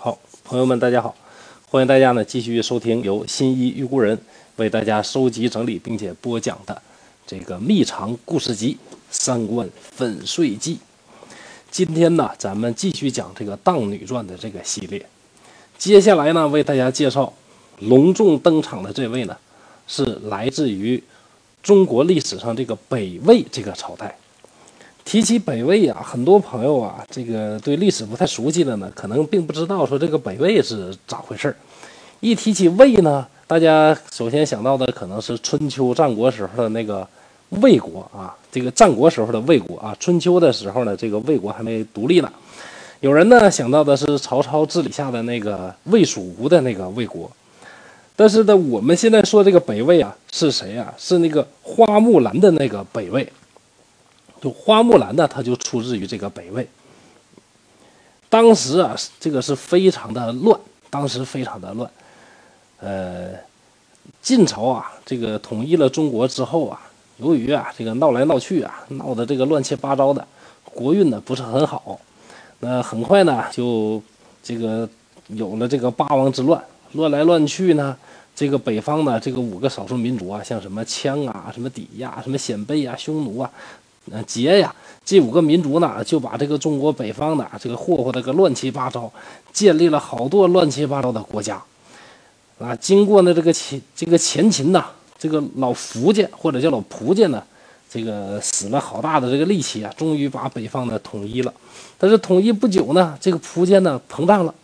[0.00, 1.12] 好，朋友们，大家好，
[1.68, 4.16] 欢迎大家呢继续收听由新一玉孤人
[4.54, 6.80] 为大家收集整理并且播讲的
[7.26, 8.78] 这个秘藏故事集
[9.10, 10.76] 《三观粉碎记》。
[11.72, 15.04] 今天呢，咱们继续讲这个《荡女传》的这个系列。
[15.76, 17.32] 接下来呢，为大家介绍
[17.80, 19.36] 隆重登场的这位呢，
[19.88, 21.02] 是来自于
[21.60, 24.16] 中国历史上这个北魏这个朝代。
[25.08, 31.56] 提起北魏啊，很多朋友啊，这个对历史不太熟悉的呢，可能并不知道说这个北魏是咋回事儿。
[32.20, 37.08] 一提起魏呢，大家首先想到的可能是春秋战国时候的那个
[37.62, 42.30] 魏国啊，这个战国时候的魏国啊，春秋的时候呢，这个魏国还没独立呢。
[43.00, 47.30] 有人呢想到的是曹操治理下的那个魏蜀吴的那个魏国，
[48.14, 50.92] 但是呢，我们现在说这个北魏啊，是谁啊？
[50.98, 53.26] 是那个花木兰的那个北魏。
[54.40, 56.68] 就花木兰呢，它就出自于这个北魏。
[58.28, 60.58] 当时啊，这个是非常的乱，
[60.90, 61.90] 当时非常的乱。
[62.80, 63.30] 呃，
[64.20, 66.78] 晋朝啊，这个统一了中国之后啊，
[67.16, 70.26] 由于啊这个闹来闹去啊，闹得这个乱七八糟的，
[70.64, 71.98] 国运呢不是很好。
[72.60, 74.02] 那很快呢，就
[74.42, 74.88] 这个
[75.28, 77.96] 有了这个八王之乱，乱来乱去呢，
[78.36, 83.50] 这个北方呢，这个五个少数民族啊，像什么羌啊、什么氐呀、什么鲜卑啊、匈奴啊。
[84.10, 89.10] 呃，羯呀，这五个民族呢，就把这个中国北方的这个霍霍的个乱七八糟，
[89.52, 91.62] 建立了好多乱七八糟的国家，
[92.58, 94.84] 啊，经过呢这个前这个前秦呐，
[95.18, 97.42] 这个老苻家或者叫老蒲家呢，
[97.90, 101.52] 这个使了好大的这个力气啊，终于把北方呢统一了。
[101.98, 104.54] 但是统一不久呢，这个蒲家呢膨胀了，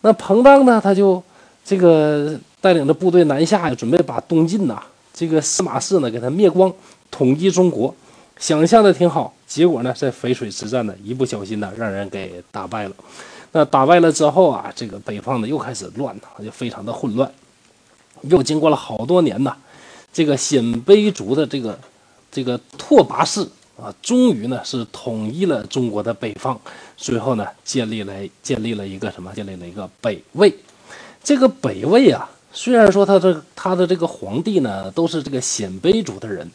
[0.00, 1.22] 那膨胀呢，他就
[1.64, 4.82] 这个带领着部队南下呀，准备把东晋呐
[5.14, 6.72] 这个司马氏呢给他灭光，
[7.10, 7.94] 统一中国。
[8.40, 12.94] 想象的挺好，结果呢，在淝水之战呢，一不小心呢，让人给打败了。
[13.52, 17.30] 那打败了之后啊，这个北方呢又开始乱了，就非常的混乱。
[18.22, 19.54] 又经过了好多年呢，
[20.10, 21.78] 这个鲜卑族的这个
[22.32, 23.46] 这个拓跋氏
[23.78, 26.58] 啊，终于呢是统一了中国的北方，
[26.96, 29.30] 最后呢建立了建立了一个什么？
[29.34, 30.50] 建立了一个北魏。
[31.22, 36.50] 这个北魏啊，虽然说他的他的这个皇帝呢都是这个鲜卑族的人，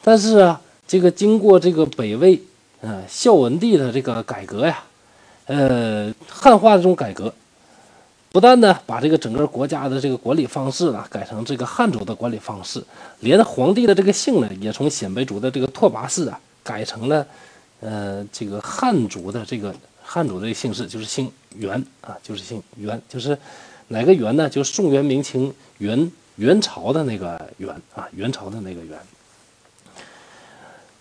[0.00, 0.58] 但是啊。
[0.86, 2.40] 这个经过这个北魏，
[2.80, 4.84] 呃，孝文帝的这个改革呀，
[5.46, 7.32] 呃，汉化的这种改革，
[8.30, 12.82] 不但呢把这个整个国家的这个管理方式呢改成这个汉族的管理方式，
[13.20, 17.26] 连皇帝的这个姓呢也从鲜卑族的这个拓跋氏啊改成了，
[17.80, 23.36] 呃，这个汉族的这个汉族的姓氏，就是姓元啊，就是姓元，就是
[23.88, 24.48] 哪个元呢？
[24.48, 28.96] 就是宋元明清元元朝的那个元啊，元朝的那个元。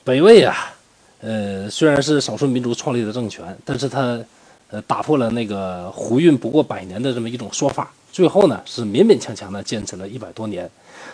[0.06, 0.72] 北魏啊，
[1.20, 4.24] 呃，虽然是少数民族创立的政权，但是他，
[4.70, 10.70] 呃，打破了那个胡运不过百年的这么一种说法，最后呢是勉勉强强的坚持了一百多年。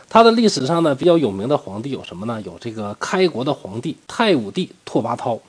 [0.09, 2.41] 他的历史上呢比较有名的皇帝有什么呢？
[2.41, 5.39] 有这个开国的皇帝太武帝拓跋焘。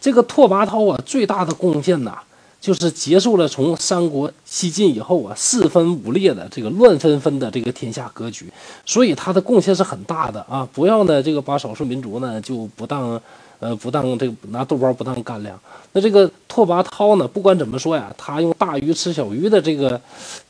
[0.00, 2.18] 这个拓跋焘啊，最大的贡献呐。
[2.60, 8.52] 就是结束了从三国西晋以后啊四分五裂的这个乱纷纷的这个天下格局，
[8.84, 10.68] 所以他的贡献是很大的啊！
[10.72, 13.18] 不要呢这个把少数民族呢就不当
[13.60, 15.58] 呃不当这个拿豆包不当干粮。
[15.92, 19.98] 那这个拓跋焘呢，不管怎么说呀，他用大鱼吃小鱼的这个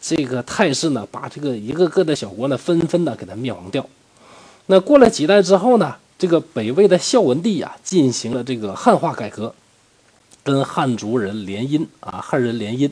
[0.01, 3.87] 这个态势呢，把这个一个个的小国呢纷纷的给他灭亡掉。
[4.67, 9.55] 那过了几代之后呢，这个北魏的孝文帝呀进行了这个汉化改革。
[10.51, 12.91] 跟汉族人联姻啊，汉人联姻，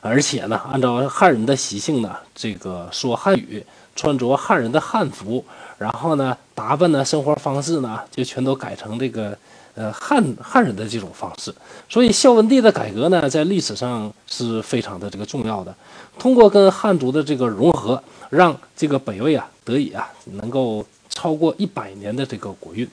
[0.00, 3.62] 而且呢，按照汉人的习性呢，这个说汉语，
[3.94, 5.44] 穿着汉人的汉服，
[5.76, 9.36] 然后呢，打扮呢，生活方式呢，就全都改成这个
[9.74, 11.54] 呃汉汉人的这种方式。
[11.90, 15.74] 所以孝文帝的改革呢，在历史上是非常的这个重要的。
[16.18, 22.88] 通过跟汉族的这个融合，让这个北魏啊得以啊能够超过一百年的这个国运。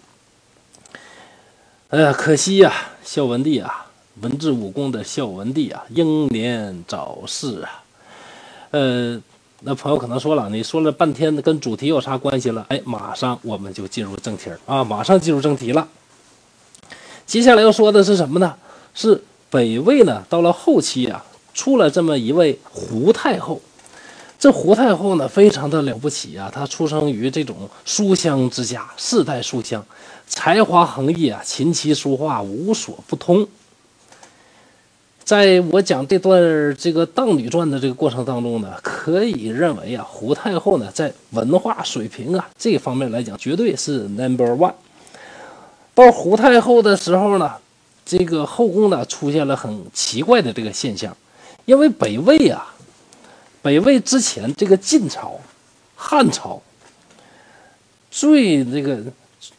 [1.96, 2.74] 哎呀，可惜呀，
[3.06, 3.86] 孝文帝啊，
[4.20, 7.82] 文治武功的孝文帝啊，英年早逝啊。
[8.72, 9.18] 呃，
[9.62, 12.66] 那朋友可能说了，你说了半天跟主题有啥关系了？
[12.68, 15.88] 哎，马上我们就进入正题啊，马上进入正题了。
[17.26, 18.54] 接下来要说的是什么呢？
[18.94, 21.24] 是北魏呢，到了后期啊，
[21.54, 23.62] 出了这么一位胡太后。
[24.38, 27.56] 这胡太后呢，非常的了不起啊，她出生于这种
[27.86, 29.82] 书香之家，世代书香。
[30.28, 33.48] 才华横溢啊，琴棋书画无所不通。
[35.24, 36.40] 在我讲这段
[36.78, 44.74] 这个《荡女传》的这个过程当中呢，可以认为啊，胡太后呢在文化水平啊这方面来讲，绝对是 number one。
[45.96, 47.54] 到胡太后的时候呢，
[48.06, 51.16] 这个后宫呢出现了很奇怪的这个现象，
[51.66, 52.76] 因为北魏啊，
[53.64, 55.40] 北魏之前这个晋朝、
[55.96, 56.62] 汉朝
[58.12, 59.00] 最这个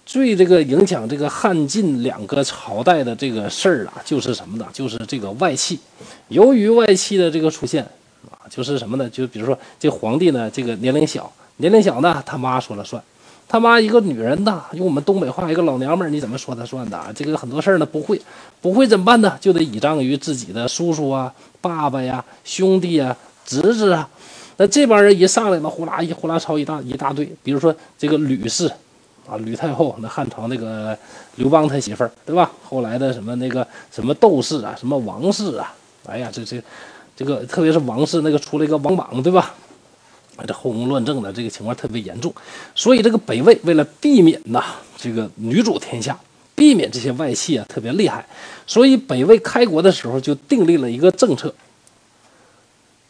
[0.07, 4.65] 最这个影响这个汉晋两个朝代的这个事儿啊，就是什么呢？
[4.73, 5.77] 就是这个外戚。
[6.29, 7.83] 由于外戚的这个出现
[8.31, 9.11] 啊，就是什么呢？
[9.11, 13.03] 就比如说这皇帝呢，这个年龄小，年龄小呢，他妈说了算。
[13.49, 17.13] 他妈一个女人呐，用我们东北话，一个老娘们儿，你怎么说她算的？
[17.13, 18.21] 这个很多事儿呢不会，
[18.61, 19.37] 不会怎么办呢？
[19.41, 24.09] 就得倚仗于自己的叔叔啊、爸爸呀、兄弟啊、侄子啊。
[24.57, 27.29] 那这帮人一上来，呢呼啦一呼啦抄一大一大堆。
[27.43, 28.71] 比如说这个吕氏
[29.29, 30.97] 啊，吕太后，那汉朝那个
[31.37, 32.51] 刘邦他媳妇儿，对吧？
[32.63, 35.75] 后来的什么那个什么窦氏啊，什么王氏啊，
[36.07, 36.63] 哎呀，这这
[37.17, 39.55] 这个特别是王氏那个出了一个王莽，对吧？
[40.47, 42.31] 这后宫乱政的这个情况特别严重，
[42.75, 44.63] 所以这个北魏为了避免呐
[44.95, 46.15] 这个女主天下，
[46.55, 48.23] 避免这些外戚啊特别厉害，
[48.67, 51.55] 所以北魏开国的时候就订立了一个政策：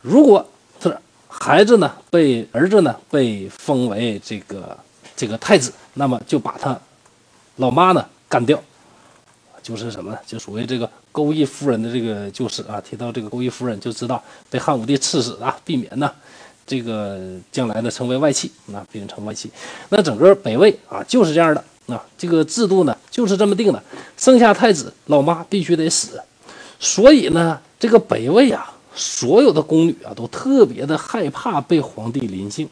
[0.03, 0.49] 如果
[0.81, 0.97] 是
[1.27, 4.79] 孩子呢被儿子呢被封为这个
[5.17, 6.79] 这个太子，那么就把他
[7.57, 8.63] 老妈呢干掉，
[9.63, 10.19] 就是什么呢？
[10.27, 12.81] 就属于这个钩弋夫人的这个就是啊。
[12.81, 16.11] 提到这个钩弋夫人，就知道被汉武帝赐死啊，避免呢。
[16.67, 19.49] 这个将来呢，成为外戚，那变成外戚，
[19.89, 21.65] 那整个北魏啊就是这样的，
[21.95, 23.81] 啊，这个制度呢就是这么定的，
[24.17, 26.21] 生下太子，老妈必须得死，
[26.81, 32.69] 所以呢，这个北魏啊，所有的宫女啊都特别的害怕被皇帝临幸，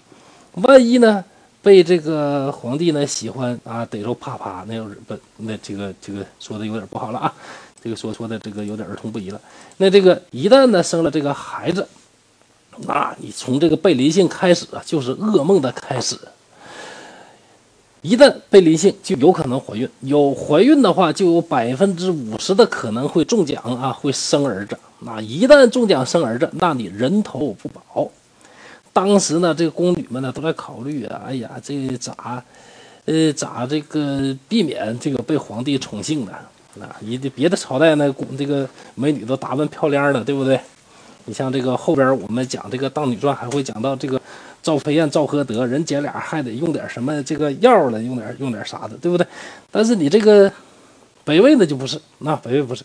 [0.55, 1.25] 万一呢
[1.65, 7.35] 被这个皇帝呢喜欢啊逮着啪啪，那要是不那这个这个说的有点不好了啊，
[7.83, 9.41] 这个说说的这个有点儿童不宜了，
[9.79, 11.89] 那这个一旦呢生了这个孩子。
[12.87, 16.19] 那你从这个被离性开始啊，就是噩梦的开始。
[18.03, 19.89] 一旦被离性，就有可能怀孕。
[20.01, 24.77] 有怀孕的话，就有百分之五十的可能会中奖啊，会生儿子。
[24.99, 28.11] 那一旦中奖生儿子，那你人头不保。
[28.95, 32.43] 当时呢，这个宫女们呢都在考虑啊，哎呀，这咋，
[33.05, 36.33] 呃，咋这个避免这个被皇帝宠幸呢？
[36.81, 40.59] 啊，一别的朝代呢，这个美女都打扮漂亮的，对不对？
[41.27, 44.21] 你像这个后边我们讲这个《当女传》，还会讲到这个
[44.63, 49.27] 赵飞燕、赵合德，人姐俩还得用点什么这个药了，用点用点啥的，对不对？
[49.71, 50.53] 但是你这个
[51.25, 52.85] 北魏呢就不是，那北魏不是，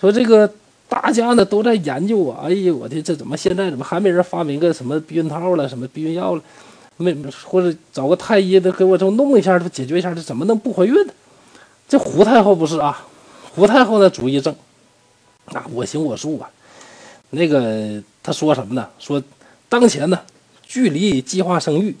[0.00, 0.52] 说这个
[0.92, 6.42] 大家呢都在研究啊，哎呀，我的这怎么现在怎么还没人发明个什么避孕套了，什么避孕药了？
[6.98, 7.16] 没
[7.46, 11.12] 或者找个太医的给我这弄一下，解决一下，这怎么能不怀孕呢？
[11.88, 13.06] 这胡太后不是啊，
[13.54, 14.54] 胡太后的主意正，
[15.46, 16.50] 啊，我行我素啊。
[17.30, 18.86] 那个他说什么呢？
[18.98, 19.22] 说
[19.70, 20.20] 当前呢，
[20.62, 21.96] 距离计划生育，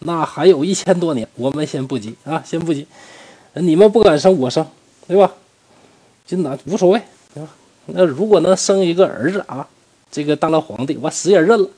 [0.00, 2.86] 那还有一千多年，我们先不急啊，先不急。
[3.54, 4.66] 你们不敢生，我生，
[5.08, 5.32] 对吧？
[6.26, 7.00] 就那无所谓，
[7.32, 7.48] 对吧？
[7.86, 9.66] 那如果能生一个儿子啊，
[10.10, 11.68] 这个当了皇帝，我死也认了。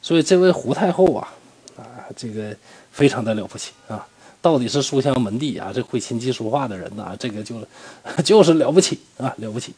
[0.00, 1.28] 所以这位胡太后啊，
[1.76, 1.84] 啊，
[2.16, 2.54] 这个
[2.90, 4.06] 非常的了不起啊！
[4.40, 7.56] 到底是书香门第啊，这会琴棋书画的人呐，这个就
[8.24, 9.72] 就是了不起啊，了不起。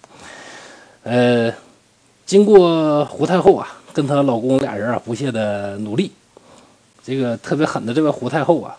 [1.03, 1.53] 呃。
[2.27, 6.11] 经过胡太后啊，跟她老公俩人啊不懈的努力，
[7.05, 8.75] 这个特别狠的这位胡太后啊，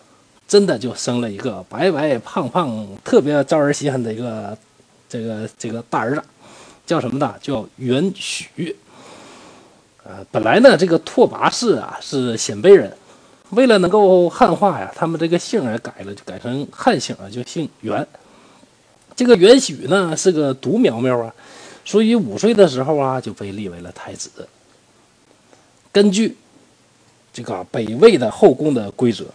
[0.48, 4.58] 真的就生了一个白白胖胖、特别招人稀罕的一个
[5.08, 6.24] 这个这个大儿子，
[6.86, 7.36] 叫什么呢？
[7.42, 8.76] 叫元许。
[10.04, 12.96] 呃，本来呢，这个拓跋氏啊是鲜卑人，
[13.50, 18.08] 为了能够汉化呀，他们这个姓也改了，就改成汉姓啊，就姓元。
[19.16, 21.34] 这个元许呢是个独苗苗啊。
[21.84, 24.30] 所以五岁的时候啊，就被立为了太子。
[25.92, 26.38] 根据
[27.34, 29.26] 这个北魏的后宫的规则，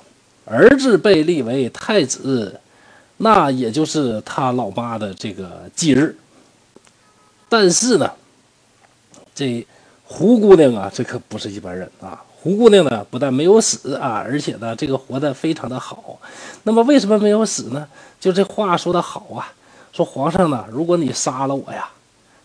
[0.44, 2.60] 儿子被立为太子，
[3.16, 6.16] 那也就是他老妈的这个忌日。
[7.50, 8.10] 但是呢，
[9.34, 9.66] 这
[10.04, 12.22] 胡姑娘啊，这可不是一般人啊！
[12.42, 16.18] 胡姑娘呢，不但没有死啊，而且呢，这个活得非常的好。
[16.62, 17.86] 那么为什么没有死呢？
[18.18, 19.52] 就这话说的好啊，
[19.92, 21.90] 说皇上呢，如果你杀了我呀。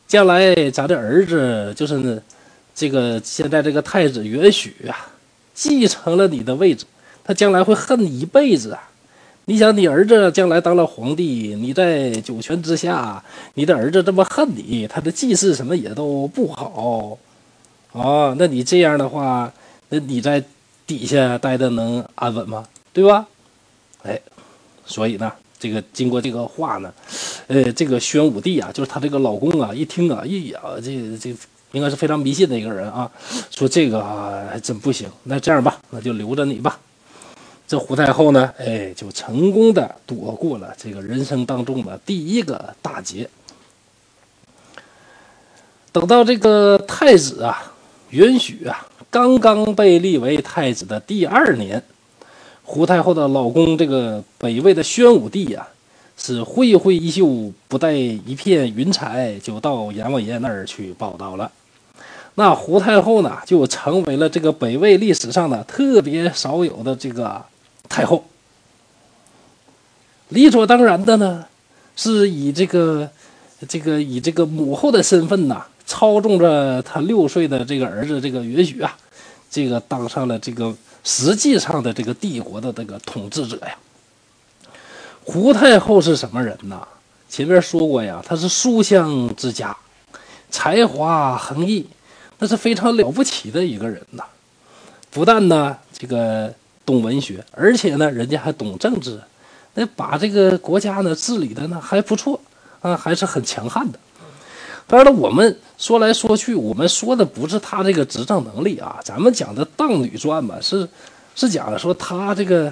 [0.07, 2.21] 将来咱的儿子就是呢
[2.75, 5.07] 这个现在这个太子元许啊，
[5.53, 6.85] 继承了你的位置，
[7.23, 8.89] 他将来会恨你一辈子啊！
[9.47, 13.23] 你想，你儿子将来当了皇帝，你在九泉之下，
[13.53, 17.17] 你的儿子这么恨你，他的祭祀什么也都不好
[17.93, 18.35] 啊！
[18.39, 19.53] 那你这样的话，
[19.89, 20.43] 那你在
[20.87, 22.67] 底下待的能安稳吗？
[22.91, 23.27] 对吧？
[24.03, 24.19] 哎，
[24.85, 25.31] 所以呢。
[25.57, 26.93] 这个经过这个话呢，
[27.47, 31.33] 呃，这个宣武帝啊，就是他这个老公啊，一听啊，哎呀，这这
[31.71, 33.09] 应该是非常迷信的一个人啊，
[33.49, 36.77] 说这个还真不行，那这样吧，那就留着你吧。
[37.67, 43.27] 这胡太后呢，哎，就成功的躲过了这个人生当中的第一个大劫。
[45.91, 47.73] 等到这个太子啊，
[48.11, 51.81] 允许啊，刚刚被立为太子的第二年，
[52.63, 55.67] 胡太后的老公这个北魏的宣武帝呀，
[56.17, 61.51] 是挥挥衣袖，不带一片云彩，就到阎王爷那儿去报道了。
[62.35, 67.41] 那胡太后呢，就成为了这个北魏历史上的特别少有的这个
[67.89, 68.25] 太后。
[70.29, 71.45] 理所当然的呢，
[71.95, 73.09] 是以这个
[73.67, 75.65] 这个以这个母后的身份呐。
[75.87, 78.97] 操纵着他六岁的这个儿子，这个允许啊，
[79.51, 80.73] 这个当上了这个
[81.03, 83.77] 实际上的这个帝国的这个统治者呀。
[85.23, 86.81] 胡太后是什么人呢？
[87.29, 89.77] 前面说过呀，她是书香之家，
[90.49, 91.85] 才华横溢，
[92.39, 94.23] 那是非常了不起的一个人呐。
[95.11, 96.51] 不但呢这个
[96.85, 99.19] 懂文学，而且呢人家还懂政治，
[99.73, 102.39] 那把这个国家呢治理的呢还不错
[102.81, 103.99] 啊，还是很强悍的。
[104.87, 110.87] 当然了，我们说来说去，我们说的不是他这个执政能力啊，咱们讲的《荡女传》吧，是
[111.35, 112.71] 是讲说他这个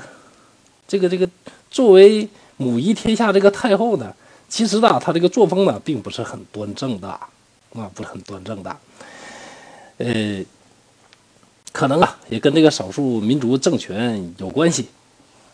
[0.88, 1.28] 这个这个
[1.72, 4.14] 作为母仪天下这个太后呢，
[4.48, 8.78] 其实呢，他这个作风呢，并不是很端正的啊，不是很端正的。
[9.98, 10.44] 呃，
[11.74, 14.88] 可能啊，也跟这个少数民族政权有关系，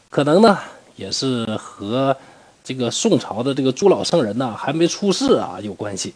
[0.10, 0.60] 可能呢，
[0.98, 2.16] 也是和
[2.64, 6.14] 这个宋朝的这个朱老圣人呢还没出世啊有关系。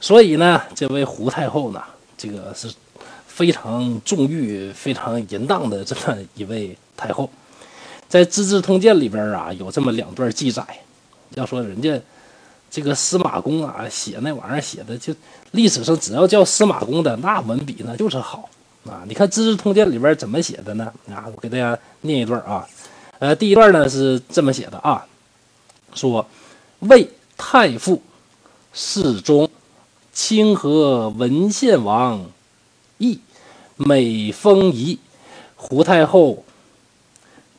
[0.00, 1.82] 所以呢，这位胡太后呢，
[2.16, 2.72] 这个是
[3.26, 7.28] 非常纵欲、非常淫荡的这么一位太后。
[8.08, 10.64] 在《资治通鉴》里边啊，有这么两段记载。
[11.34, 12.00] 要说人家
[12.70, 15.12] 这个司马公啊，写那玩意儿写的，就
[15.50, 18.48] 历史上只要叫司马公的，那文笔那就是好
[18.88, 19.04] 啊。
[19.06, 20.92] 你看《资治通鉴》里边怎么写的呢？
[21.10, 22.66] 啊，我给大家念一段啊。
[23.18, 25.04] 呃，第一段呢是这么写的啊，
[25.94, 26.26] 说
[26.80, 28.02] 魏太傅
[28.72, 29.48] 世宗。
[30.10, 32.26] 清河文献王
[32.98, 33.20] 奕，
[33.76, 34.98] 美丰仪，
[35.54, 36.44] 胡太后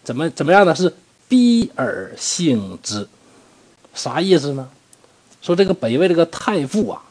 [0.04, 0.76] 怎么怎么样呢？
[0.76, 0.94] 是
[1.30, 3.08] 逼而幸之，
[3.94, 4.70] 啥意思呢？
[5.42, 7.02] 说这个北魏这个太傅啊，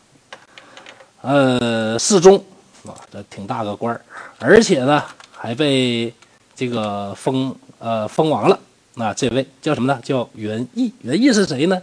[1.23, 2.45] 呃，世宗
[2.87, 4.01] 啊，这挺大个官儿，
[4.39, 6.13] 而且呢还被
[6.55, 8.59] 这个封呃封王了。
[8.95, 10.01] 那这位叫什么呢？
[10.03, 10.93] 叫元义。
[11.03, 11.81] 元义是谁呢？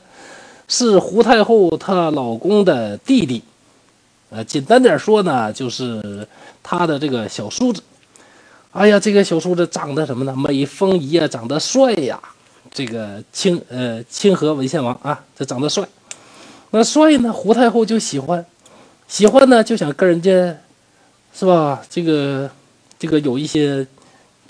[0.67, 3.43] 是胡太后她老公的弟弟。
[4.29, 6.27] 呃，简单点说呢，就是
[6.61, 7.81] 他的这个小叔子。
[8.71, 10.35] 哎呀，这个小叔子长得什么呢？
[10.35, 12.19] 美风仪啊，长得帅呀。
[12.73, 15.87] 这个清呃清河文献王啊，这长得帅。
[16.71, 18.45] 那帅呢，胡太后就喜欢，
[19.07, 20.57] 喜欢呢就想跟人家，
[21.37, 21.83] 是吧？
[21.89, 22.49] 这个
[22.97, 23.85] 这个有一些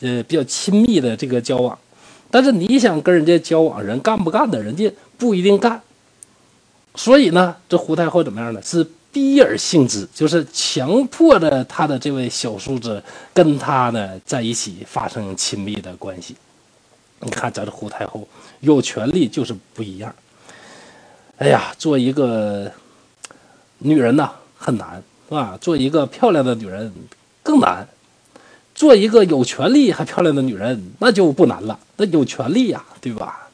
[0.01, 1.77] 呃比较亲密的这个交往。
[2.30, 5.82] 但是你想跟人家交往，人干不干的，人家不一定干。
[6.94, 8.62] 所以呢，这胡太后怎么样呢？
[8.62, 8.88] 是。
[9.15, 13.01] 逼而性之，就是强迫着他的这位小叔子
[13.34, 16.36] 跟他呢在一起发生亲密的关系。
[17.22, 18.27] 你看，咱这胡太后
[18.60, 20.13] 有权利就是不一样。
[21.38, 22.70] 哎呀，做一个
[23.77, 25.58] 女人呐很难，是吧？
[25.60, 26.94] 做一个漂亮的女人
[27.44, 27.88] 更难。
[28.74, 33.48] 做一个有权利还漂亮的女人那就不难了，那有权利呀，对吧？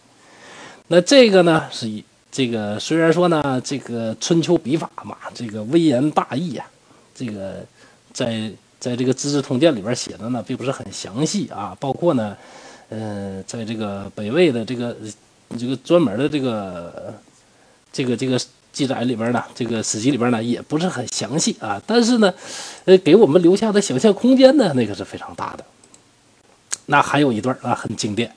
[0.88, 2.04] 那这个呢是一。
[2.34, 6.66] 这个虽然说呢，这个春秋笔法嘛，这个微言大义呀，
[7.14, 7.58] 这个
[8.14, 8.50] 在
[8.80, 11.76] 在这个《资治通鉴》里边写的呢，并不是很详细啊。
[11.78, 12.38] 包括呢，
[12.88, 14.96] 呃，在这个北魏的这个
[15.60, 17.14] 这个专门的这个
[17.92, 18.40] 这个这个
[18.72, 21.82] 记载里边呢，这个史籍里边呢，也不是很详细啊。
[21.86, 22.34] 但是呢，
[22.86, 25.66] 呃，给我们留下的想象空间呢，那个是非常大的。
[26.86, 28.32] 那还有一段啊，很经典，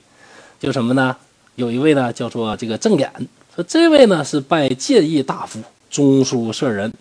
[0.59, 1.15] 就什么呢？
[1.55, 3.09] 有一位呢，叫做这个郑俨。
[3.55, 6.91] 说这位呢是拜谏议大夫、中书舍人，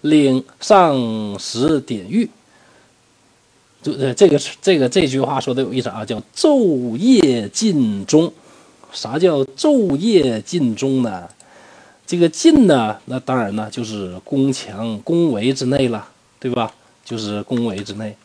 [0.00, 2.28] 领上使典狱。
[3.82, 8.32] 就呃这个这个这句话说的有意思啊，叫昼夜尽忠。
[8.92, 11.28] 啥叫昼夜尽忠呢？
[12.10, 16.04] 这个尽呢，那当然呢就是宫墙宫闱之内了，
[16.40, 16.74] 对吧？
[17.04, 18.16] 就是宫闱之内。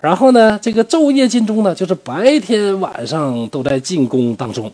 [0.00, 4.72] 然后呢，这个昼夜进中呢，就是白天晚上都在进宫当中。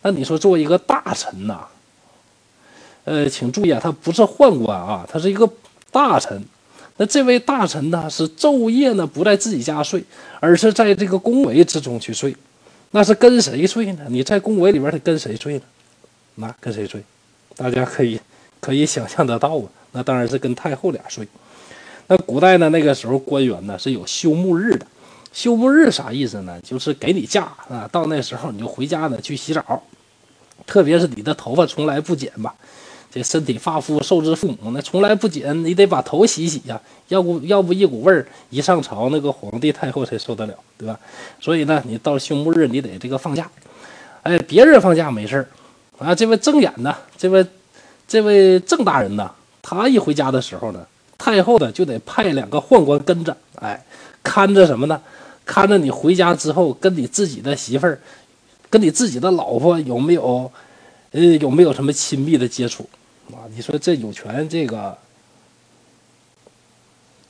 [0.00, 1.66] 那你说，作为一个大臣呐，
[3.04, 5.46] 呃，请注意啊，他不是宦官啊，他是一个
[5.90, 6.42] 大臣。
[6.96, 10.02] 那这位大臣呢，是昼夜呢不在自己家睡，
[10.40, 12.34] 而是在这个宫闱之中去睡。
[12.92, 14.06] 那是跟谁睡呢？
[14.08, 15.62] 你在宫闱里边，他跟谁睡呢？
[16.40, 17.02] 那跟谁睡？
[17.56, 18.18] 大家可以
[18.60, 19.64] 可以想象得到啊。
[19.92, 21.26] 那当然是跟太后俩睡。
[22.06, 24.86] 那古代呢，那个时候官员呢是有休沐日的。
[25.32, 26.60] 休沐日啥意思呢？
[26.60, 29.80] 就是给你假啊，到那时候你就回家呢去洗澡，
[30.66, 32.52] 特别是你的头发从来不剪吧，
[33.12, 40.98] 这身体发肤受之父母，那从来不剪，你得把头洗洗呀，要不要不一股味儿一上朝，那个皇帝太后才受得了，对吧？
[41.38, 43.48] 所以呢，你到休沐日你得这个放假，
[44.24, 45.48] 哎，别人放假没事儿，
[46.00, 47.46] 啊，这位正眼呢，这位
[48.08, 49.30] 这位郑大人呢，
[49.60, 50.84] 他一回家的时候呢，
[51.18, 53.84] 太后呢就得派两个宦官跟着，哎，
[54.22, 55.00] 看着什么呢？
[55.44, 58.00] 看着你回家之后跟你自己的媳妇儿，
[58.70, 60.50] 跟你自己的老婆有没有，
[61.10, 62.88] 呃，有没有什么亲密的接触？
[63.32, 64.96] 啊，你说这有权，这个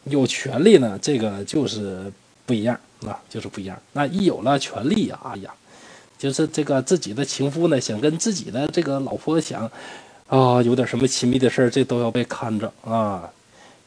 [0.04, 2.12] 有权利呢，这个就是
[2.46, 3.76] 不一样啊，就是不一样。
[3.94, 5.50] 那一有了权利啊，哎呀，
[6.20, 9.62] 就是这个自己的情夫呢，想跟自己的这个老婆想
[10.28, 13.28] 啊，有点什么亲密的事，这都要被看着啊。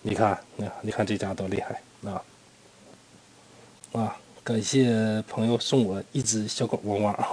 [0.01, 2.21] 你看，你你看这家多厉害啊
[3.93, 4.17] 啊！
[4.43, 7.29] 感谢朋友送我一只小狗汪汪啊，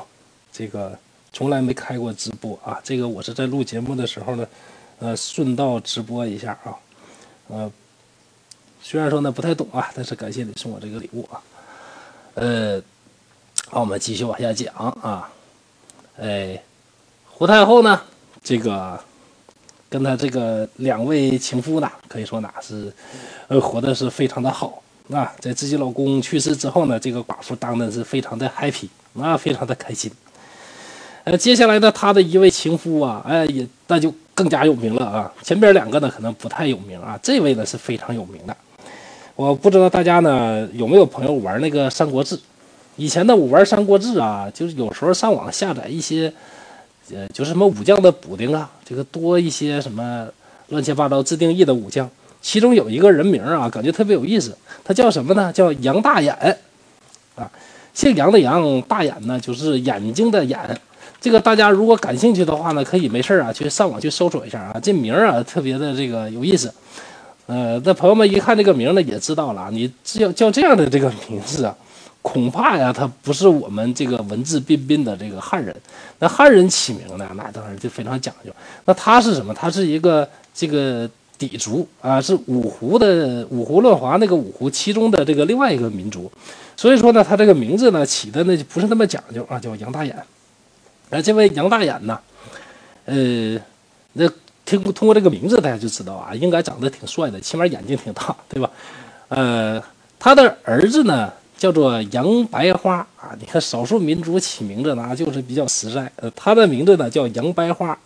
[0.52, 0.96] 这个。
[1.32, 4.44] 从来没开过直播啊，这个我是在录节目的时候呢，
[4.98, 6.74] 呃，顺道直播一下啊，
[7.46, 7.72] 呃，
[8.82, 11.40] 虽然说呢不太懂啊，但是感谢你送我这个礼物啊，
[12.34, 12.82] 呃，
[13.72, 15.30] 好，我们继续往下讲啊，
[16.20, 16.60] 哎，
[17.30, 18.00] 胡太后呢，
[18.42, 18.98] 这个
[19.88, 22.92] 跟她这个两位情夫呢，可以说呢是，
[23.46, 30.10] 呃，活的是非常的好啊，在自己老公去世之后呢，这个寡妇当的是非常的 happy 啊，非常的开心。
[31.22, 35.32] 呃，接下来呢，她的一位情夫啊，哎，也那就更加有名了啊。
[35.44, 38.56] 前边两个呢，可能不太有名啊，这位呢是非常有名的。
[39.36, 42.36] 我不知道大家呢有没有朋友玩那个《三国志》？
[43.00, 46.30] 以前呢，我玩《三国志》啊，就是有时候上网下载一些，
[47.14, 50.28] 呃，就是什么武将的补丁啊，这个多一些什么
[50.68, 52.06] 乱七八糟自定义的武将。
[52.42, 54.54] 其中有一个人名啊，感觉特别有意思，
[54.84, 55.50] 他叫什么呢？
[55.50, 56.34] 叫杨大眼
[57.36, 57.50] 啊，
[57.94, 60.58] 姓杨的杨，大眼呢就是眼睛的眼。
[61.22, 66.70] 这个大家如果感兴趣的话呢，可以没事啊，去上网去搜索一下啊，这名啊特别的这个有意思。
[67.46, 71.74] 呃，那朋友们一看这个名呢，也知道了，你只要叫这样的这个名字啊，
[72.22, 75.74] 恐怕呀，他不是我们这个文质彬彬的这个汉人。
[76.18, 78.52] 那汉人起名呢，那当然就非常讲究。
[78.84, 79.54] 那他是什么？
[79.54, 86.30] 他是一个这个氐族啊，是五胡的五胡乱华那个五胡其中的这个另外一个民族。
[86.76, 90.16] 所以说呢，他这个名字呢起的呢就不是那么讲究啊，叫杨大眼。
[91.08, 92.20] 哎，这位杨大眼呐，
[93.06, 93.58] 呃，
[94.12, 94.28] 那
[94.64, 98.70] 听通过这个名字，大家就知道啊，应该长得挺帅的，起码眼睛挺大，对吧？
[99.28, 99.82] 呃，
[100.18, 103.36] 他的儿子呢叫做杨白花啊。
[103.38, 106.10] 你看，少数民族起名字呢就是比较实在。
[106.16, 107.96] 呃，他的名字呢叫杨白花。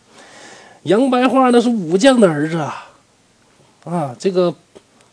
[0.82, 2.86] 杨白花那是武将的儿子啊，
[3.84, 4.54] 啊，这个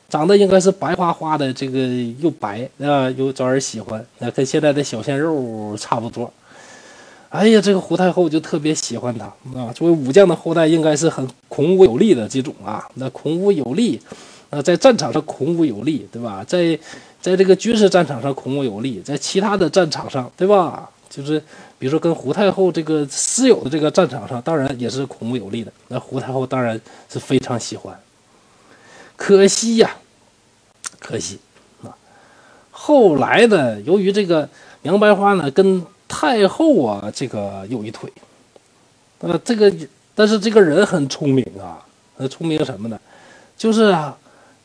[0.10, 1.88] 长得应该是白花花的，这个
[2.20, 6.30] 又白啊，又招人喜欢，那跟现在的小鲜肉差不多。
[7.30, 9.26] 哎呀，这个胡太后就特别喜欢他
[9.58, 9.72] 啊！
[9.74, 12.86] 作为武将的后代，应该是很孔武有力的这种啊。
[12.96, 13.98] 那孔武有力，
[14.50, 16.44] 啊，在战场上孔武有力，对吧？
[16.46, 16.78] 在
[17.22, 20.90] 在这个军事战场上孔武有力，在其他的战场上，对吧？
[21.10, 21.40] 就是
[21.78, 25.72] 比如说跟胡太后这个私有的这个战场上，当然也是孔武有力的。
[25.90, 26.80] 那胡太后当然
[27.10, 27.98] 是非常喜欢。
[29.16, 29.92] 可惜呀，
[31.00, 31.38] 可惜
[31.84, 31.94] 啊！
[32.72, 34.50] 后来呢，由于这个
[34.82, 38.12] 杨白花呢跟太后啊，这个有一腿，
[39.20, 39.72] 呃，这个
[40.16, 41.86] 但是这个人很聪明啊，
[42.18, 43.00] 呃，聪明什么呢？
[43.58, 44.18] 就是啊，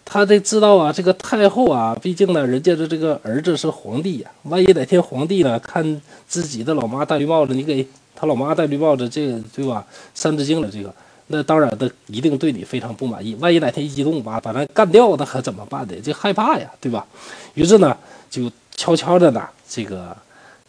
[0.07, 9.85] 他得知道啊，这个太后啊，毕竟呢，人家的这个儿子是皇帝呀，万一哪天皇帝呢看自己的老妈戴绿帽子，你给他老妈戴绿帽子，这个对吧？
[10.15, 10.95] 三字经的这个，
[11.27, 13.35] 那当然的一定对你非常不满意。
[13.41, 15.95] 万一哪天一激动把把他干掉，那可怎么办的？
[16.01, 17.05] 这害怕呀，对吧？
[17.53, 17.95] 于是呢，
[18.31, 20.17] 就悄悄的呢，这个。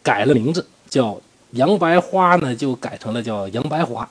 [0.03, 1.19] 改了名字，叫
[1.51, 4.09] 杨白花呢，就改成了叫杨白华，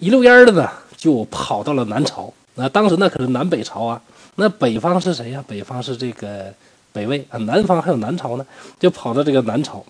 [0.00, 2.34] 一溜烟的呢，就跑到了南朝。
[2.56, 4.02] 那当时那可是南北朝啊，
[4.36, 5.44] 那北方是谁呀？
[5.46, 6.52] 北方是这个
[6.92, 8.46] 北魏啊，南方还有南朝呢，
[8.78, 9.84] 就跑到这个南朝。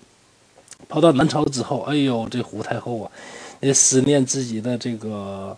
[0.88, 3.10] 跑到南朝之后，哎呦，这胡太后啊，
[3.60, 5.56] 也思念自己的这个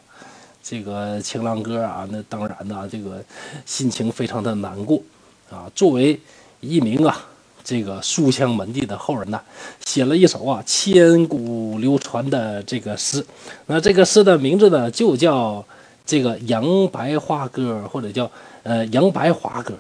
[0.63, 3.23] 这个情郎哥啊，那当然呢，这个
[3.65, 5.03] 心情非常的难过
[5.51, 5.71] 啊。
[5.75, 6.21] 作为
[6.61, 7.27] 一名啊。
[7.69, 9.41] 这个书香门第的后人呢，
[9.85, 13.27] 写了一首啊千古流传的这个诗。
[13.67, 15.65] 那这个诗的名字呢，就叫
[16.07, 18.31] 这个《杨白花歌》，或者叫
[18.67, 19.75] 呃《杨白华歌》。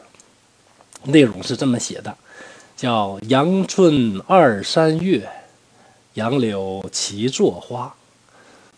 [1.10, 2.16] 内容是这么写的：
[2.76, 5.28] 叫阳春二三月，
[6.14, 7.92] 杨柳齐作花。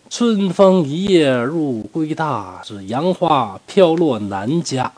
[0.09, 4.91] 春风一夜入归大，是杨花飘落南家。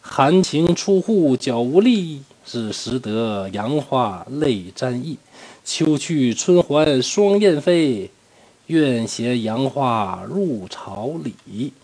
[0.00, 2.22] 含情出户脚无力。
[2.50, 5.18] 是识得杨花泪沾衣，
[5.66, 8.10] 秋去春还双燕飞，
[8.68, 11.74] 愿携杨花入朝里。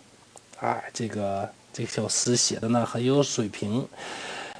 [0.61, 3.85] 哎，这个这首诗写的呢很有水平，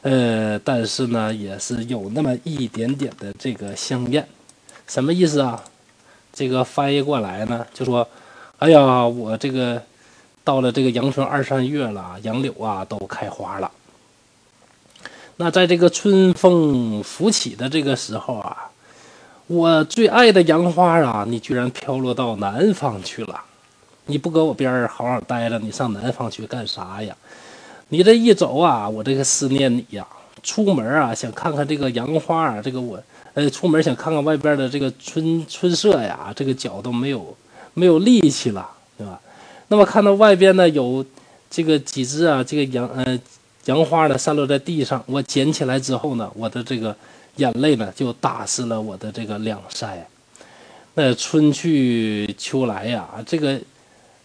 [0.03, 4.27] 呃，但是呢也是有那么一点点的这个香艳。
[4.89, 5.63] 什么意思啊？
[6.33, 8.05] 这个翻译过来呢，就说
[8.59, 9.81] ：“哎呀，我这个
[10.43, 13.71] 到了这个阳春二三月了，杨柳啊都开花了。
[15.37, 18.71] 那在这个春风拂起的这个时候啊，
[19.47, 23.41] 我最爱的杨花啊，你居然飘落到南方去了。
[24.07, 27.17] 你不搁我边儿好好待着，你上南方去干啥呀？
[27.89, 30.07] 你这一走啊，我这个思念你呀。
[30.43, 33.03] 出门啊，想看看这个杨花啊，这个我。”
[33.35, 37.37] 呃，出门想看看外边的这个春春色呀，这个脚都没有
[37.73, 39.19] 没有力气了，对吧？
[39.67, 41.05] 那么看到外边呢有
[41.51, 43.19] 这个几只啊，这个杨呃
[43.65, 46.95] 杨花呢散落在地上，我捡起来之后呢，我的这个
[47.37, 49.97] 眼泪呢就打湿了我的这个两腮。
[50.95, 53.59] 那春去秋来呀，这个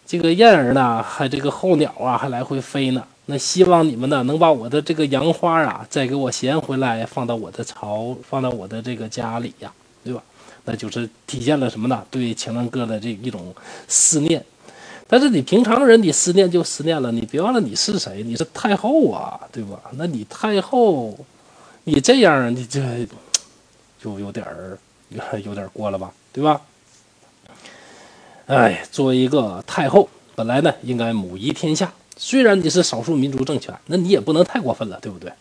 [0.09, 3.03] 这个燕儿呢，还这个候鸟啊，还来回飞呢。
[3.27, 9.71] 那希望你们呢，能把我的这个杨花啊，再给我衔回来，放到我的巢，放到我的这个家里呀，
[10.03, 10.23] 对吧？
[10.65, 12.03] 那就是体现了什么呢？
[12.09, 13.53] 对情郎哥的这一种
[13.87, 14.43] 思念。
[15.07, 19.79] 但是你平常人，你思念就思念了，你别忘了你是谁，你是太后啊，对吧？
[19.91, 21.15] 那你太后，
[21.83, 23.07] 你这样，你这
[24.01, 24.79] 就有点儿，
[25.45, 26.59] 有点过了吧，对吧？
[28.49, 31.93] 哎，作为一个太后，本来呢应该母仪天下。
[32.17, 35.31] 虽然你是少数民族政权，那你也不能太过分了，对不对？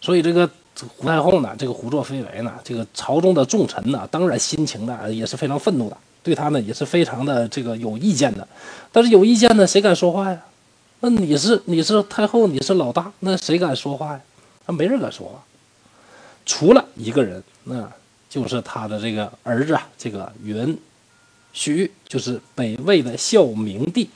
[0.00, 0.48] 所以这个
[0.96, 8.48] 胡太后呢，这个胡作非为呢，这个朝中的重臣呢，当然心情呢也是非常愤怒的，对他呢也是非常的这个有意见的。
[8.90, 10.40] 但是有意见呢，谁敢说话呀？
[11.00, 14.20] 那你是你是太后，你是老大，那谁敢说话呀？
[14.64, 15.44] 那没人敢说话，
[16.46, 17.86] 除了一个人，那
[18.30, 20.74] 就是他的这个儿子啊，这个云
[21.52, 24.08] 许，就是北魏的孝明帝。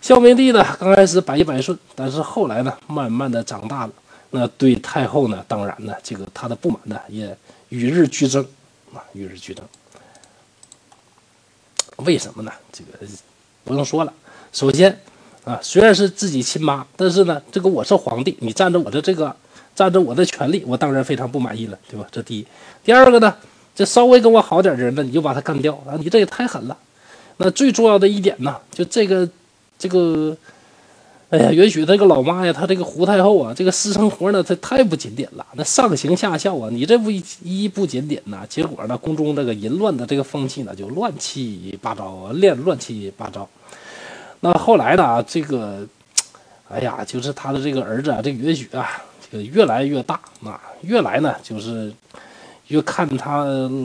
[0.00, 3.92] 孝明帝呢，刚开始百依百顺，但是后来呢，慢慢的长大了，
[4.30, 7.36] 那对太后呢，当然呢，这个他的不满呢，也
[7.70, 8.44] 与日俱增，
[8.94, 9.64] 啊，与日俱增。
[12.04, 12.52] 为什么呢？
[12.72, 13.06] 这个
[13.64, 14.12] 不用说了。
[14.52, 15.00] 首先
[15.44, 19.34] 啊，虽然是自己亲妈，但是呢，这个我是皇帝，你占着我的这个，
[19.74, 22.06] 占着我的权利，我当然非常不满意了，对吧？
[22.12, 22.46] 这第一。
[22.84, 23.34] 第二个呢，
[23.76, 26.76] 这稍微跟我好点的人呢，你就把他干掉啊，你这也太狠了。
[27.36, 29.28] 那最重要的一点呢，就这个。
[29.78, 30.34] 这个，
[31.28, 35.44] 哎呀，允许这个老妈呀，她这个胡太后啊，这个私生活呢，她太不检点了。
[35.52, 43.46] 那上行下效啊，你这不一一不检点呐，结果呢，宫中这个淫乱的这个风气呢，就乱七八糟啊，乱乱七八糟。
[44.40, 45.86] 那后来呢，这个，
[46.70, 51.92] 哎呀，就是他的这个儿子啊，这个允许啊，这个越来越大啊，越来呢，就是。
[52.68, 53.44] 越看他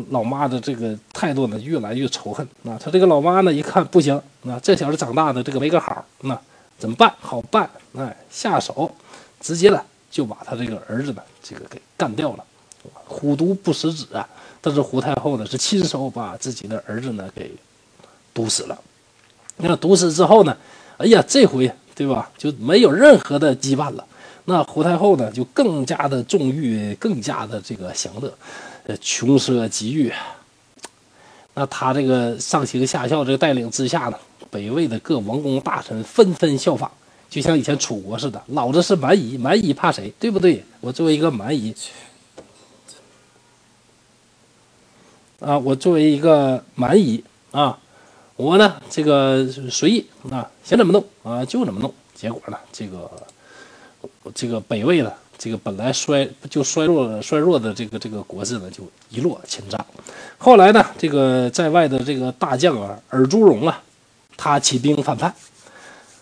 [0.10, 2.48] 老妈的这个态度呢，越来越仇恨。
[2.64, 6.40] 那他这个老妈呢，一看不行，那这小子长大的这个没个好，那
[6.78, 7.14] 怎么办？
[7.20, 8.92] 好办，哎，下手，
[9.40, 12.44] 直接呢就把他这个儿子呢，这个给干掉了。
[13.06, 14.28] 虎毒不食子啊！
[14.60, 17.52] 但是胡太后呢，是亲手把自己的儿子呢给
[18.34, 18.80] 毒死了。
[19.58, 20.58] 那毒死之后呢，
[20.98, 24.04] 哎呀，这回对吧，就没有任何的羁绊了。
[24.46, 28.34] 那胡太后呢，就更加的纵欲，更加的这个享乐。
[28.98, 30.12] 穷奢极欲，
[31.54, 34.18] 那他这个上行下效这个带领之下呢，
[34.50, 36.90] 北魏的各王公大臣纷纷效仿，
[37.30, 40.12] 就像以前楚国似的，老子是蛮夷，蛮夷怕谁？
[40.20, 40.64] 对不对？
[40.80, 41.76] 我作为一个蛮夷，
[45.40, 47.78] 啊，我作为一个蛮夷啊，
[48.36, 51.94] 我呢这个随意啊，想怎么弄啊就怎么弄。
[52.16, 53.12] 结果呢，这个
[54.34, 55.12] 这个北魏呢。
[55.42, 59.84] 这个本来衰就衰弱衰弱的这个这个国势呢，就一落千丈。
[60.38, 63.82] 后来呢，这个在外的这个大将啊，尔朱荣啊，
[64.38, 65.34] 他起兵反叛。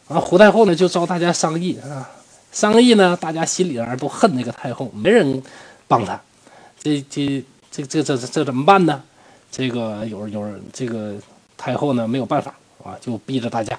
[0.08, 2.10] 啊，胡太后呢就召大家商议啊，
[2.54, 5.44] 商议呢，大家心里边都恨那个太后，没人
[5.86, 6.18] 帮他。
[6.82, 9.04] 这这这这这这怎么办呢？
[9.52, 11.16] 这个有有这个
[11.58, 12.56] 太后呢没有办法
[12.86, 13.78] 啊，就逼着大家。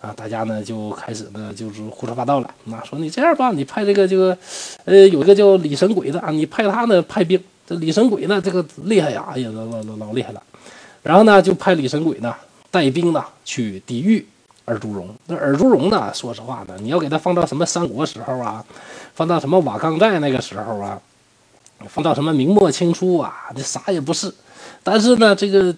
[0.00, 2.54] 啊，大家呢就开始呢就是胡说八道了。
[2.64, 4.36] 那说你这样吧，你派这个这个，
[4.84, 7.42] 呃，有一个叫李神鬼的啊，你派他呢派兵。
[7.66, 10.42] 这李神鬼呢，这个厉害呀，哎呀，老老老老厉害了。
[11.02, 12.32] 然后呢，就派李神鬼呢
[12.70, 14.24] 带兵呢去抵御
[14.66, 15.08] 尔朱荣。
[15.26, 18.64] 那尔朱荣呢，说实话呢，你要给他放到什么三国时候啊，
[19.14, 21.00] 放到什么瓦岗寨那个时候啊，
[21.88, 24.32] 放到什么明末清初啊，这啥也不是。
[24.84, 25.74] 但是呢，这个。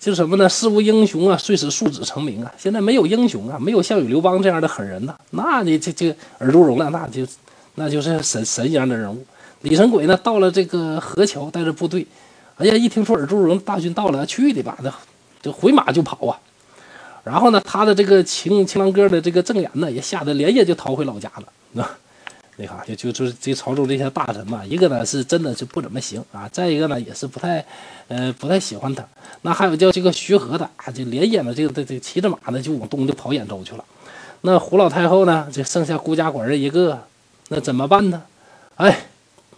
[0.00, 0.48] 就是什么呢？
[0.48, 2.50] 事无英雄啊，遂使庶子成名啊。
[2.56, 5.14] 现在没有英雄啊，没有项羽、刘邦这样的狠人呐。
[5.32, 6.08] 那你这这
[6.38, 6.88] 尔朱荣呢？
[6.90, 7.26] 那就
[7.74, 9.22] 那就是神神一样的人物。
[9.60, 12.06] 李神鬼呢，到了这个河桥，带着部队，
[12.56, 14.90] 哎呀，一听说尔朱荣大军到了，去的吧，那
[15.42, 16.40] 就回马就跑啊。
[17.22, 21.30] 然后呢，他的这个情情郎哥的这个郑言呢，也吓得连夜就逃回老家
[21.74, 21.86] 了。
[22.60, 27.64] 那哈，就就就是这朝中这些大臣嘛，一个呢是真的是不怎么行啊，再一个呢也是不太
[28.08, 29.02] 呃不太喜欢他。
[29.42, 33.84] 那还有叫这个徐和的啊，就连夜呢这个这这骑着马呢就往东就跑兖州去了。
[34.42, 37.02] 那胡老太后呢，就剩下孤家寡人一个，
[37.48, 38.22] 那怎么办呢？
[38.76, 39.06] 哎，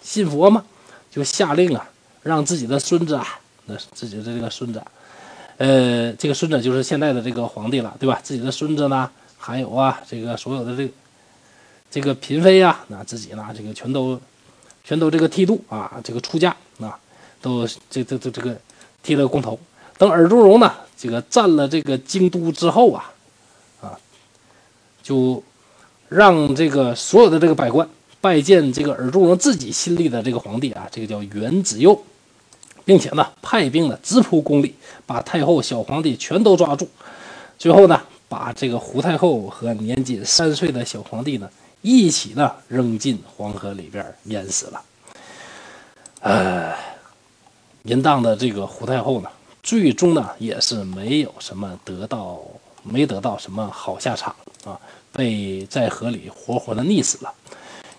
[0.00, 0.64] 信佛嘛，
[1.10, 1.88] 就下令啊，
[2.22, 3.26] 让自己的孙子啊，
[3.66, 4.82] 那自己的这个孙子。
[5.58, 8.20] 呃，这个孙子就是现在的这个皇帝了，对吧？
[8.22, 10.92] 自己的孙子呢，还有啊，这个所有的这个
[11.92, 14.18] 这个嫔妃呀，那自己呢，这个全都
[14.82, 16.98] 全都这个剃度啊，这个出嫁啊，
[17.42, 18.58] 都这这这这个
[19.02, 19.60] 剃了光头。
[19.98, 23.12] 等尔朱荣呢，这个占了这个京都之后啊，
[23.82, 23.92] 啊，
[25.02, 25.42] 就
[26.08, 27.86] 让这个所有的这个百官
[28.22, 32.02] 拜见这个尔朱荣自己心里的这个皇帝啊，这个叫元子佑。
[32.84, 34.74] 并且呢，派兵呢直扑宫里，
[35.06, 36.88] 把太后、小皇帝全都抓住。
[37.56, 41.48] 最后呢，把这个胡太后和年仅三岁的小皇帝呢
[41.82, 44.82] 一起呢扔进黄河里边淹死了。
[46.20, 46.74] 呃，
[47.82, 49.28] 淫荡的这个胡太后呢，
[49.62, 52.40] 最终呢也是没有什么得到，
[52.84, 54.78] 没得到什么好下场啊，
[55.12, 57.34] 被在河里活活的溺死了。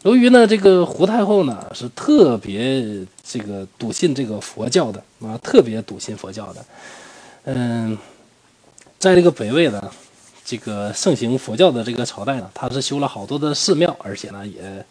[0.04, 6.66] 由于呢，这个胡太后呢是特别这个笃信这个佛教的啊，特别笃信佛教的。
[7.44, 7.98] 嗯，
[9.00, 9.92] 在这个北魏呢，
[10.46, 14.86] 这个盛行佛教的这个朝代呢，他是修了好多的寺庙，而且呢也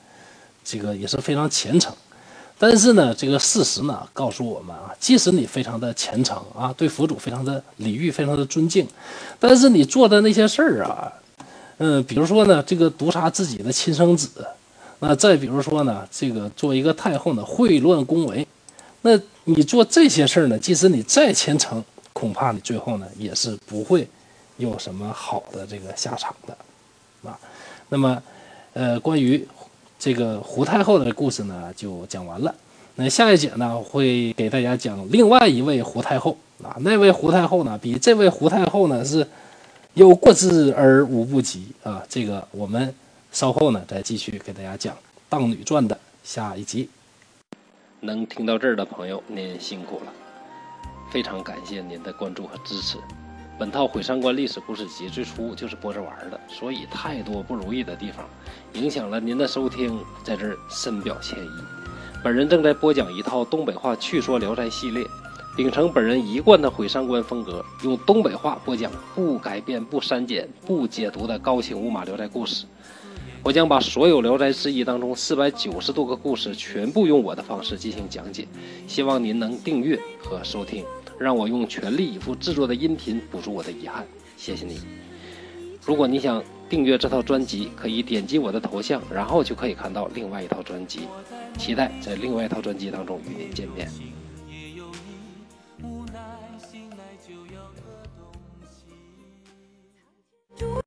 [0.64, 1.94] 这个也是非常虔诚。
[2.58, 8.86] 但是呢，这个事实呢告诉我们啊，即使你非常的虔诚啊，对佛祖非常的礼遇，非常的尊敬，
[9.40, 11.12] 但是你做的那些事儿啊，
[11.78, 14.28] 嗯，比如说呢，这个毒杀自己的亲生子。
[15.00, 18.46] 那再比如说呢，这个做一个太后呢，秽乱宫闱，
[19.00, 24.08] 那你做这些事儿呢，即使你再虔诚，恐怕你最后呢也是不会
[24.56, 26.56] 有什么好的这个下场的，
[27.28, 27.38] 啊，
[27.88, 28.22] 那么，
[28.72, 29.46] 呃，关于
[29.98, 32.54] 这个胡太后的故事呢，就讲完了。
[32.94, 39.26] 那下一节呢，会给大家讲另外一位胡太后啊，那位胡太后呢，比这位胡太后呢是
[39.94, 42.94] 有过之而无不及啊，这个我们。
[43.34, 44.94] 稍后呢，再继续给大家讲
[45.30, 46.86] 《荡女传》的下一集。
[48.00, 50.12] 能听到这儿的朋友，您辛苦了，
[51.10, 52.98] 非常感谢您的关注和支持。
[53.58, 58.24] 本套《毁三观历史故事集》最初就是播着玩的，所以太多不如意的地方，
[58.72, 61.48] 影响了您的收听，在这儿深表歉意。
[62.24, 65.06] 本人正在播讲一套东北话趣说《聊斋》系列。
[65.54, 72.64] 秉承本人一贯的毁三观风格，用东北话播讲不改变、不删减、不解读的高清无码聊斋故事。
[73.42, 78.48] 我将把所有聊斋志异当中四百九十多个故事全部用我的方式进行讲解。
[78.88, 80.86] 希望您能订阅和收听，
[81.22, 84.04] 让我用全力以赴制作的音频补足我的遗憾。
[84.36, 84.80] 谢谢你。
[85.86, 91.08] 如果你想订阅这套专辑，可以点击我的头像，然后就可以看到另外一套专辑。
[91.58, 93.88] 期待在另外一套专辑当中与您见面。